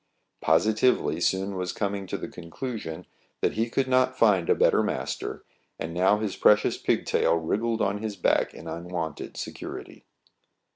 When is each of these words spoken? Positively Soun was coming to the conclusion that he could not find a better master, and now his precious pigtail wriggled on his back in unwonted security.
Positively 0.41 1.19
Soun 1.21 1.55
was 1.55 1.71
coming 1.71 2.07
to 2.07 2.17
the 2.17 2.27
conclusion 2.27 3.05
that 3.41 3.53
he 3.53 3.69
could 3.69 3.87
not 3.87 4.17
find 4.17 4.49
a 4.49 4.55
better 4.55 4.81
master, 4.81 5.43
and 5.77 5.93
now 5.93 6.17
his 6.17 6.35
precious 6.35 6.75
pigtail 6.75 7.35
wriggled 7.35 7.83
on 7.83 7.99
his 7.99 8.15
back 8.15 8.51
in 8.51 8.67
unwonted 8.67 9.37
security. 9.37 10.03